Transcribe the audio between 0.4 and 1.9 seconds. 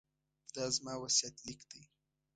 دا زما وصیت لیک دی.